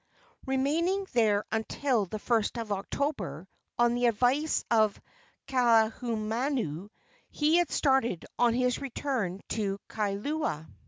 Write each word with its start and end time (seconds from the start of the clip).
Remaining 0.47 1.05
there 1.13 1.45
until 1.51 2.05
the 2.07 2.17
1st 2.17 2.59
of 2.59 2.71
October, 2.71 3.47
on 3.77 3.93
the 3.93 4.07
advice 4.07 4.65
of 4.71 4.99
Kaahumanu 5.47 6.89
he 7.29 7.57
had 7.57 7.69
started 7.69 8.25
on 8.39 8.55
his 8.55 8.81
return 8.81 9.41
to 9.49 9.77
Kailua. 9.89 10.67